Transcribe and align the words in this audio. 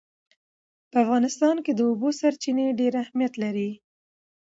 په 0.91 0.95
افغانستان 1.03 1.55
کې 1.65 1.71
د 1.75 1.79
اوبو 1.89 2.09
سرچینې 2.19 2.65
ډېر 2.79 2.93
اهمیت 3.03 3.33
لري. 3.43 3.69